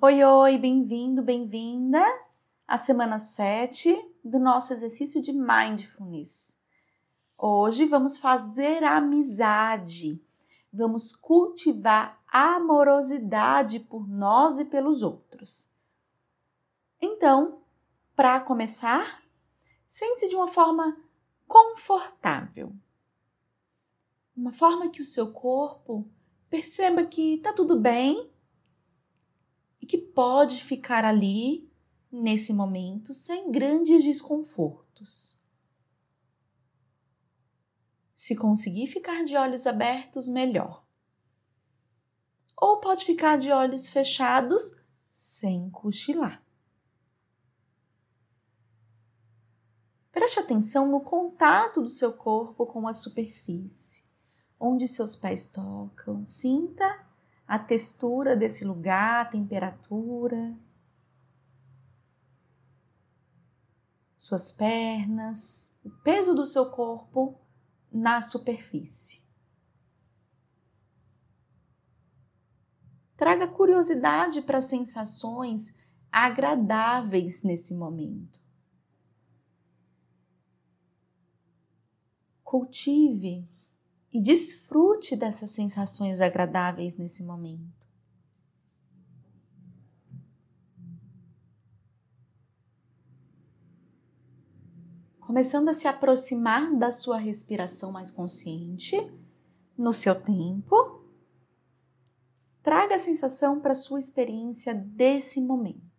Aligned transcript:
Oi, 0.00 0.22
oi, 0.22 0.58
bem-vindo, 0.58 1.22
bem-vinda 1.22 2.02
à 2.68 2.76
semana 2.76 3.18
7 3.18 3.96
do 4.22 4.38
nosso 4.38 4.74
exercício 4.74 5.22
de 5.22 5.32
Mindfulness. 5.32 6.58
Hoje 7.38 7.86
vamos 7.86 8.18
fazer 8.18 8.84
amizade, 8.84 10.20
vamos 10.70 11.16
cultivar 11.16 12.22
amorosidade 12.28 13.80
por 13.80 14.06
nós 14.06 14.58
e 14.58 14.66
pelos 14.66 15.00
outros. 15.00 15.72
Então, 17.00 17.62
para 18.14 18.40
começar, 18.40 19.22
sente-se 19.88 20.28
de 20.28 20.36
uma 20.36 20.48
forma 20.48 20.98
confortável. 21.46 22.74
Uma 24.36 24.52
forma 24.52 24.90
que 24.90 25.00
o 25.00 25.04
seu 25.04 25.32
corpo 25.32 26.06
perceba 26.50 27.04
que 27.06 27.36
está 27.36 27.54
tudo 27.54 27.80
bem 27.80 28.33
e 29.84 29.86
que 29.86 29.98
pode 29.98 30.64
ficar 30.64 31.04
ali 31.04 31.70
nesse 32.10 32.54
momento 32.54 33.12
sem 33.12 33.52
grandes 33.52 34.02
desconfortos. 34.02 35.38
Se 38.16 38.34
conseguir 38.34 38.86
ficar 38.86 39.24
de 39.24 39.36
olhos 39.36 39.66
abertos, 39.66 40.26
melhor. 40.26 40.86
Ou 42.56 42.80
pode 42.80 43.04
ficar 43.04 43.36
de 43.36 43.52
olhos 43.52 43.90
fechados 43.90 44.80
sem 45.10 45.68
cochilar. 45.68 46.42
Preste 50.10 50.40
atenção 50.40 50.90
no 50.90 51.02
contato 51.02 51.82
do 51.82 51.90
seu 51.90 52.14
corpo 52.14 52.64
com 52.64 52.88
a 52.88 52.94
superfície, 52.94 54.02
onde 54.58 54.88
seus 54.88 55.14
pés 55.14 55.46
tocam. 55.46 56.24
Sinta 56.24 57.04
a 57.46 57.58
textura 57.58 58.36
desse 58.36 58.64
lugar, 58.64 59.22
a 59.22 59.28
temperatura. 59.30 60.58
Suas 64.16 64.52
pernas, 64.52 65.76
o 65.84 65.90
peso 65.90 66.34
do 66.34 66.46
seu 66.46 66.70
corpo 66.70 67.38
na 67.92 68.20
superfície. 68.20 69.22
Traga 73.16 73.46
curiosidade 73.46 74.42
para 74.42 74.60
sensações 74.60 75.76
agradáveis 76.10 77.42
nesse 77.42 77.74
momento. 77.74 78.44
cultive 82.54 83.48
e 84.14 84.20
desfrute 84.20 85.16
dessas 85.16 85.50
sensações 85.50 86.20
agradáveis 86.20 86.96
nesse 86.96 87.24
momento. 87.24 87.84
Começando 95.18 95.68
a 95.68 95.74
se 95.74 95.88
aproximar 95.88 96.72
da 96.76 96.92
sua 96.92 97.16
respiração 97.16 97.90
mais 97.90 98.12
consciente, 98.12 98.96
no 99.76 99.92
seu 99.92 100.14
tempo, 100.14 101.02
traga 102.62 102.94
a 102.94 102.98
sensação 103.00 103.60
para 103.60 103.72
a 103.72 103.74
sua 103.74 103.98
experiência 103.98 104.72
desse 104.72 105.40
momento. 105.40 105.93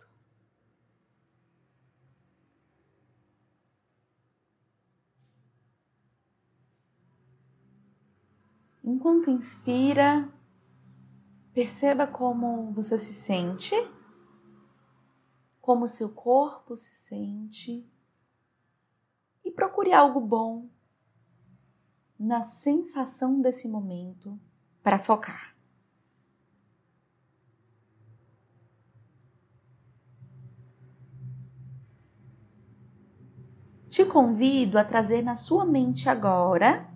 Enquanto 8.87 9.31
inspira, 9.31 10.31
perceba 11.51 12.05
como 12.05 12.71
você 12.71 12.99
se 12.99 13.13
sente, 13.13 13.73
como 15.59 15.87
seu 15.87 16.09
corpo 16.09 16.75
se 16.75 16.93
sente 16.93 17.83
e 19.43 19.49
procure 19.49 19.91
algo 19.91 20.21
bom 20.21 20.69
na 22.19 22.43
sensação 22.43 23.41
desse 23.41 23.67
momento 23.67 24.39
para 24.83 24.99
focar. 24.99 25.57
Te 33.89 34.05
convido 34.05 34.77
a 34.77 34.83
trazer 34.83 35.23
na 35.23 35.35
sua 35.35 35.65
mente 35.65 36.07
agora 36.07 36.94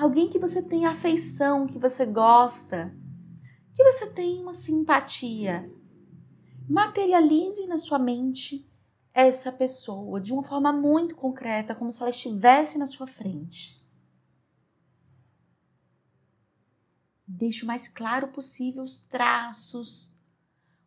alguém 0.00 0.30
que 0.30 0.38
você 0.38 0.62
tem 0.62 0.86
afeição, 0.86 1.66
que 1.66 1.78
você 1.78 2.06
gosta, 2.06 2.96
que 3.74 3.84
você 3.84 4.10
tem 4.10 4.40
uma 4.40 4.54
simpatia. 4.54 5.70
Materialize 6.66 7.66
na 7.66 7.76
sua 7.76 7.98
mente 7.98 8.66
essa 9.12 9.52
pessoa 9.52 10.20
de 10.20 10.32
uma 10.32 10.42
forma 10.42 10.72
muito 10.72 11.14
concreta, 11.14 11.74
como 11.74 11.92
se 11.92 12.00
ela 12.00 12.10
estivesse 12.10 12.78
na 12.78 12.86
sua 12.86 13.06
frente. 13.06 13.78
Deixe 17.26 17.64
o 17.64 17.66
mais 17.66 17.86
claro 17.86 18.28
possível 18.28 18.82
os 18.82 19.02
traços, 19.02 20.18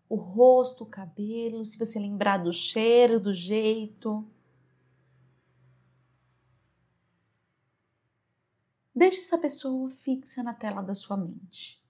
o 0.10 0.16
rosto, 0.16 0.84
o 0.84 0.90
cabelo, 0.90 1.66
se 1.66 1.78
você 1.78 2.00
lembrar 2.00 2.38
do 2.38 2.52
cheiro, 2.52 3.20
do 3.20 3.34
jeito. 3.34 4.28
Deixe 8.96 9.22
essa 9.22 9.38
pessoa 9.38 9.90
fixa 9.90 10.44
na 10.44 10.54
tela 10.54 10.82
da 10.82 10.94
sua 10.94 11.18
mente. 11.18 11.84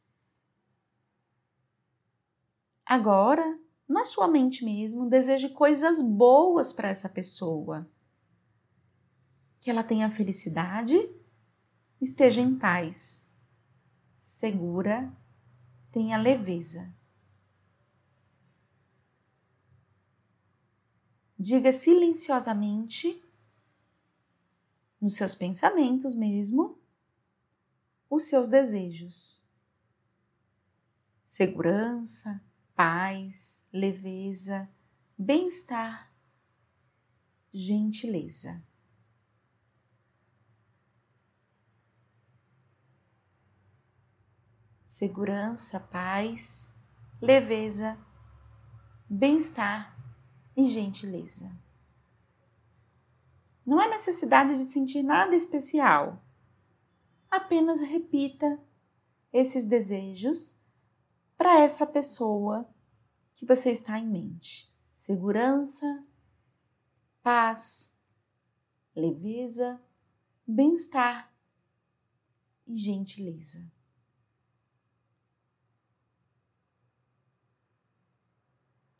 Agora, 2.85 3.59
na 3.87 4.05
sua 4.05 4.27
mente 4.27 4.63
mesmo, 4.63 5.09
deseje 5.09 5.49
coisas 5.49 6.01
boas 6.01 6.71
para 6.71 6.87
essa 6.87 7.09
pessoa. 7.09 7.89
Que 9.59 9.69
ela 9.69 9.83
tenha 9.83 10.09
felicidade, 10.09 10.97
esteja 11.99 12.41
em 12.41 12.57
paz, 12.57 13.29
segura, 14.17 15.11
tenha 15.91 16.17
leveza. 16.17 16.93
Diga 21.37 21.71
silenciosamente, 21.73 23.21
nos 25.01 25.15
seus 25.15 25.35
pensamentos 25.35 26.15
mesmo, 26.15 26.82
os 28.15 28.25
seus 28.25 28.47
desejos. 28.47 29.49
Segurança, 31.25 32.43
paz, 32.75 33.65
leveza, 33.73 34.69
bem-estar, 35.17 36.13
gentileza. 37.51 38.63
Segurança, 44.85 45.79
paz, 45.79 46.71
leveza, 47.19 47.97
bem-estar 49.09 49.97
e 50.55 50.67
gentileza. 50.67 51.51
Não 53.65 53.79
há 53.79 53.87
necessidade 53.87 54.55
de 54.55 54.65
sentir 54.65 55.01
nada 55.01 55.35
especial 55.35 56.22
apenas 57.35 57.81
repita 57.81 58.59
esses 59.31 59.65
desejos 59.65 60.59
para 61.35 61.59
essa 61.59 61.85
pessoa 61.85 62.69
que 63.33 63.45
você 63.45 63.71
está 63.71 63.97
em 63.97 64.07
mente. 64.07 64.71
Segurança, 64.93 66.05
paz, 67.23 67.95
leveza, 68.95 69.81
bem-estar 70.45 71.33
e 72.67 72.75
gentileza. 72.75 73.71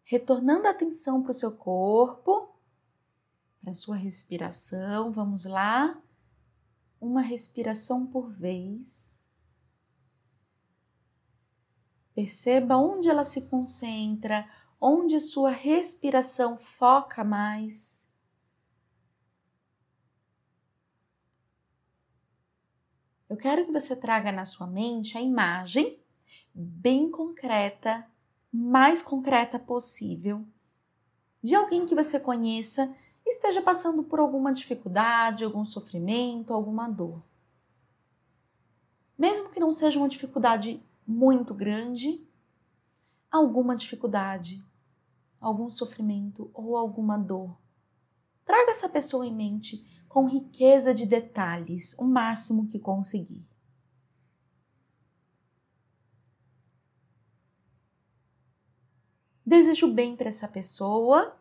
Retornando 0.04 0.68
a 0.68 0.72
atenção 0.72 1.22
para 1.22 1.31
o 1.31 1.36
seu 1.36 1.56
corpo, 1.56 2.50
para 3.62 3.72
a 3.72 3.75
sua 3.75 3.96
respiração, 3.96 5.12
vamos 5.12 5.46
lá 5.46 6.03
uma 7.04 7.22
respiração 7.22 8.08
por 8.08 8.32
vez. 8.32 9.22
Perceba 12.16 12.78
onde 12.78 13.10
ela 13.10 13.26
se 13.26 13.50
concentra, 13.50 14.48
onde 14.80 15.20
sua 15.20 15.50
respiração 15.52 16.56
foca 16.56 17.24
mais. 17.24 18.10
Eu 23.30 23.36
quero 23.36 23.66
que 23.66 23.72
você 23.72 23.96
traga 23.96 24.32
na 24.32 24.46
sua 24.46 24.68
mente 24.68 25.18
a 25.18 25.22
imagem 25.22 26.00
bem 26.54 27.10
concreta, 27.10 28.08
mais 28.52 29.02
concreta 29.02 29.60
possível, 29.60 30.46
de 31.42 31.56
alguém 31.56 31.86
que 31.86 31.96
você 31.96 32.20
conheça 32.20 32.96
esteja 33.33 33.62
passando 33.62 34.03
por 34.03 34.19
alguma 34.19 34.53
dificuldade, 34.53 35.44
algum 35.44 35.65
sofrimento, 35.65 36.53
alguma 36.53 36.89
dor. 36.89 37.21
Mesmo 39.18 39.50
que 39.50 39.59
não 39.59 39.71
seja 39.71 40.00
uma 40.00 40.09
dificuldade 40.09 40.81
muito 41.06 41.53
grande, 41.53 42.25
alguma 43.30 43.75
dificuldade, 43.75 44.63
algum 45.39 45.69
sofrimento 45.69 46.50
ou 46.53 46.77
alguma 46.77 47.18
dor. 47.18 47.57
Traga 48.45 48.71
essa 48.71 48.89
pessoa 48.89 49.25
em 49.25 49.33
mente 49.33 49.85
com 50.07 50.27
riqueza 50.27 50.94
de 50.94 51.06
detalhes, 51.06 51.97
o 51.97 52.06
máximo 52.06 52.68
que 52.68 52.80
conseguir. 52.80 53.45
Desejo 59.45 59.91
bem 59.91 60.15
para 60.15 60.30
essa 60.30 60.47
pessoa, 60.47 61.35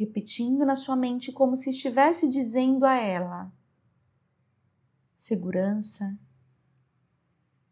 repetindo 0.00 0.64
na 0.64 0.74
sua 0.76 0.96
mente 0.96 1.30
como 1.30 1.54
se 1.54 1.68
estivesse 1.68 2.26
dizendo 2.26 2.86
a 2.86 2.94
ela: 2.96 3.52
segurança, 5.18 6.18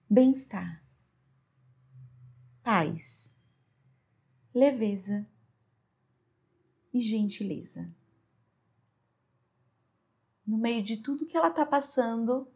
bem-estar, 0.08 0.84
paz, 2.62 3.34
leveza. 4.54 5.26
E 6.90 7.00
gentileza. 7.00 7.94
No 10.44 10.56
meio 10.56 10.82
de 10.82 10.96
tudo 10.96 11.26
que 11.26 11.36
ela 11.36 11.48
está 11.48 11.66
passando, 11.66 12.50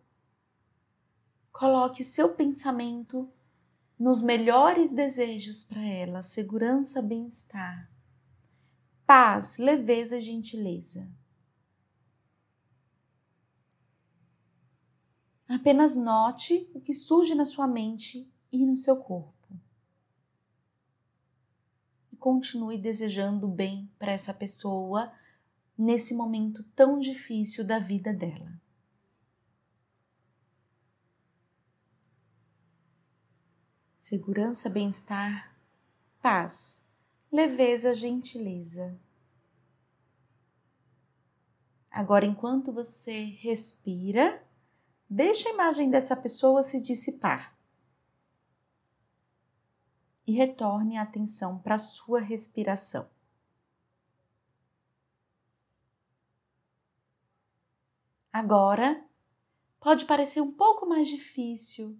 coloque 1.52 2.02
seu 2.02 2.34
pensamento 2.34 3.30
nos 3.98 4.22
melhores 4.22 4.90
desejos 4.90 5.64
para 5.64 5.82
ela: 5.82 6.22
segurança, 6.22 7.02
bem-estar, 7.02 7.91
paz, 9.12 9.58
leveza 9.58 10.18
gentileza. 10.18 11.06
Apenas 15.46 15.94
note 15.94 16.66
o 16.72 16.80
que 16.80 16.94
surge 16.94 17.34
na 17.34 17.44
sua 17.44 17.66
mente 17.66 18.26
e 18.50 18.64
no 18.64 18.74
seu 18.74 18.96
corpo. 18.96 19.54
E 22.10 22.16
continue 22.16 22.78
desejando 22.78 23.46
bem 23.46 23.92
para 23.98 24.12
essa 24.12 24.32
pessoa 24.32 25.12
nesse 25.76 26.14
momento 26.14 26.64
tão 26.74 26.98
difícil 26.98 27.66
da 27.66 27.78
vida 27.78 28.14
dela. 28.14 28.50
segurança, 33.98 34.68
bem-estar, 34.68 35.54
paz, 36.20 36.81
leveza, 37.32 37.94
gentileza. 37.94 39.00
Agora, 41.90 42.24
enquanto 42.26 42.72
você 42.72 43.24
respira, 43.40 44.46
deixa 45.08 45.48
a 45.48 45.52
imagem 45.52 45.90
dessa 45.90 46.14
pessoa 46.14 46.62
se 46.62 46.80
dissipar 46.80 47.56
e 50.26 50.32
retorne 50.32 50.96
a 50.96 51.02
atenção 51.02 51.58
para 51.58 51.74
a 51.74 51.78
sua 51.78 52.20
respiração. 52.20 53.10
Agora, 58.32 59.04
pode 59.80 60.04
parecer 60.04 60.40
um 60.40 60.52
pouco 60.52 60.86
mais 60.86 61.08
difícil 61.08 61.98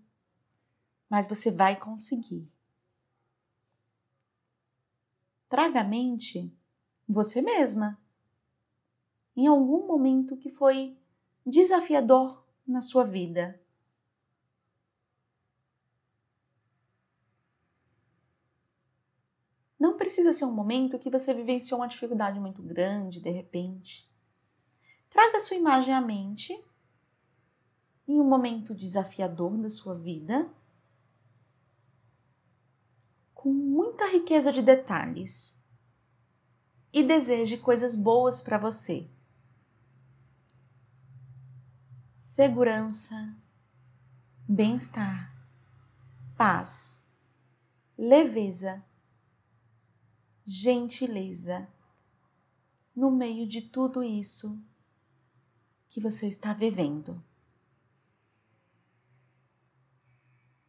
mas 1.13 1.29
você 1.29 1.51
vai 1.51 1.79
conseguir. 1.79 2.51
Traga 5.53 5.83
à 5.83 5.85
mente 5.85 6.51
você 7.07 7.43
mesma 7.43 8.01
em 9.37 9.47
algum 9.47 9.87
momento 9.87 10.35
que 10.35 10.49
foi 10.49 10.97
desafiador 11.45 12.43
na 12.67 12.81
sua 12.81 13.05
vida. 13.05 13.61
Não 19.79 19.99
precisa 19.99 20.33
ser 20.33 20.47
um 20.47 20.55
momento 20.55 20.99
que 20.99 21.11
você 21.11 21.35
vivenciou 21.35 21.81
uma 21.81 21.87
dificuldade 21.87 22.41
muito 22.41 22.63
grande 22.63 23.21
de 23.21 23.29
repente. 23.29 24.11
Traga 25.11 25.39
sua 25.39 25.59
imagem 25.59 25.93
à 25.93 26.01
mente 26.01 26.59
em 28.09 28.19
um 28.19 28.25
momento 28.27 28.75
desafiador 28.75 29.55
da 29.59 29.69
sua 29.69 29.95
vida 29.95 30.51
com 33.43 33.53
muita 33.53 34.07
riqueza 34.07 34.53
de 34.53 34.63
detalhes 34.63 35.61
e 36.93 37.03
deseje 37.03 37.59
coisas 37.59 37.97
boas 37.97 38.41
para 38.41 38.57
você. 38.57 39.11
Segurança, 42.17 43.37
bem-estar, 44.49 45.37
paz, 46.37 47.05
leveza, 47.99 48.81
gentileza 50.47 51.69
no 52.95 53.11
meio 53.11 53.45
de 53.45 53.61
tudo 53.63 54.05
isso 54.05 54.65
que 55.89 56.01
você 56.01 56.29
está 56.29 56.53
vivendo. 56.53 57.21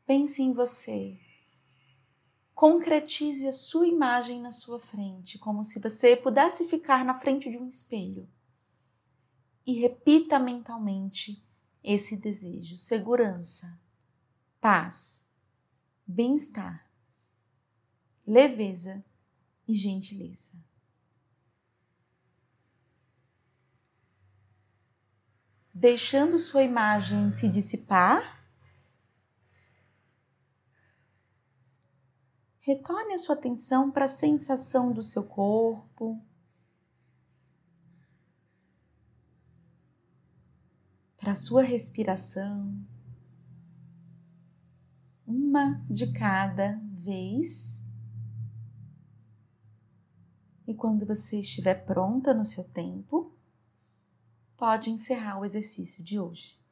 Pense 0.08 0.42
em 0.42 0.54
você 0.54 1.23
concretize 2.64 3.46
a 3.46 3.52
sua 3.52 3.86
imagem 3.86 4.40
na 4.40 4.54
sua 4.54 4.80
frente, 4.80 5.38
como 5.38 5.66
se 5.66 5.82
você 5.82 6.16
pudesse 6.16 6.66
ficar 6.70 7.04
na 7.04 7.14
frente 7.14 7.52
de 7.52 7.58
um 7.58 7.68
espelho. 7.68 8.26
E 9.66 9.74
repita 9.82 10.40
mentalmente 10.40 11.46
esse 11.84 12.16
desejo: 12.16 12.78
segurança, 12.78 13.78
paz, 14.62 15.30
bem-estar, 16.08 16.90
leveza 18.26 19.04
e 19.68 19.74
gentileza. 19.74 20.54
Deixando 25.74 26.40
sua 26.40 26.64
imagem 26.64 27.30
se 27.30 27.50
dissipar, 27.50 28.43
Retorne 32.66 33.14
a 33.14 33.18
sua 33.18 33.36
atenção 33.36 33.92
para 33.92 34.06
a 34.06 34.08
sensação 34.08 34.94
do 34.94 35.04
seu 35.04 35.26
corpo. 35.26 36.18
Para 41.18 41.34
a 41.34 41.36
sua 41.36 41.62
respiração. 41.62 42.74
Uma 45.28 45.84
de 45.90 46.14
cada 46.14 46.80
vez. 46.94 47.84
E 50.66 50.74
quando 50.74 51.06
você 51.06 51.42
estiver 51.42 51.86
pronta 51.86 52.34
no 52.34 52.46
seu 52.46 52.64
tempo, 52.64 53.38
pode 54.56 54.90
encerrar 54.90 55.38
o 55.38 55.44
exercício 55.44 56.02
de 56.02 56.18
hoje. 56.18 56.63